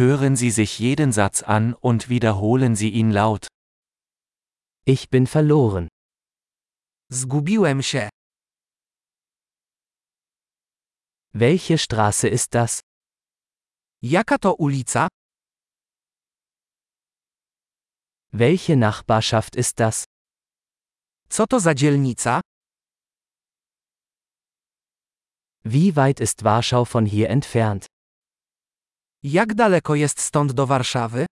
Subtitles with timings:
[0.00, 3.48] Hören Sie sich jeden Satz an und wiederholen Sie ihn laut.
[4.86, 5.88] Ich bin verloren.
[7.12, 8.08] Zgubiłem się.
[11.34, 12.80] Welche Straße ist das?
[14.02, 15.08] Jaka to ulica?
[18.32, 20.04] Welche Nachbarschaft ist das?
[21.28, 22.40] Co to za dzielnica?
[25.62, 27.86] Wie weit ist Warschau von hier entfernt?
[29.22, 31.26] Jak daleko jest stąd do Warszawy?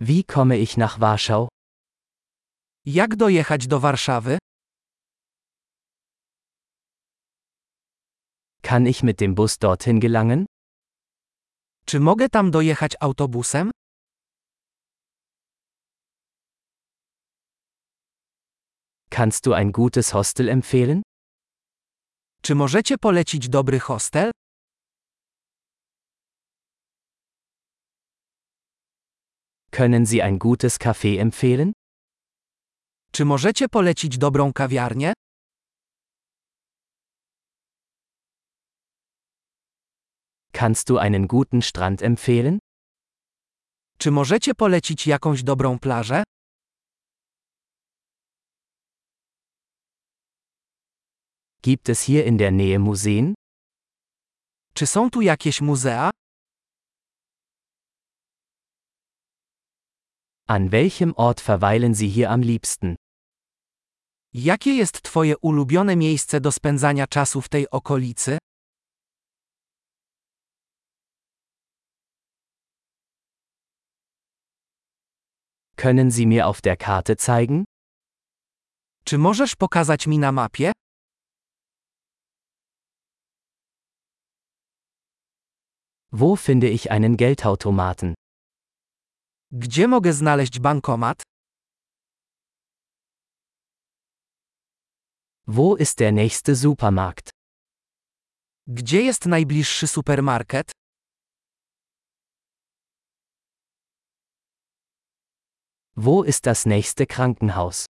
[0.00, 1.48] Wie komme ich nach Warschau?
[2.86, 4.38] Jak dojechać do Warszawy?
[8.62, 10.46] Kann ich mit dem Bus dorthin gelangen?
[11.86, 13.70] Czy mogę tam dojechać autobusem?
[19.10, 21.02] Kannst du ein gutes Hostel empfehlen?
[22.46, 24.30] Czy możecie polecić dobry hostel?
[29.70, 31.72] Können Sie ein gutes Café empfehlen?
[33.12, 35.12] Czy możecie polecić dobrą kawiarnię?
[40.52, 42.58] Kannst du einen guten Strand empfehlen?
[43.98, 46.23] Czy możecie polecić jakąś dobrą plażę?
[51.64, 53.34] Gibt es hier in der Nähe Museen?
[54.74, 56.10] Czy są tu jakieś muzea?
[60.48, 62.96] An welchem Ort verweilen Sie hier am liebsten?
[64.34, 68.38] Jakie jest Twoje ulubione miejsce do spędzania czasu w tej okolicy?
[75.76, 77.64] Können Sie mir auf der Karte zeigen?
[79.04, 80.72] Czy możesz pokazać mi na mapie?
[86.16, 88.14] Wo finde ich einen Geldautomaten?
[89.50, 91.22] Gdzie mogę znaleźć bankomat?
[95.46, 97.30] Wo ist der nächste Supermarkt?
[98.66, 100.70] Gdzie jest najbliższy supermarket?
[105.96, 107.86] Wo ist das nächste Krankenhaus?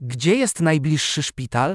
[0.00, 1.74] Gdzie jest najbliższy szpital?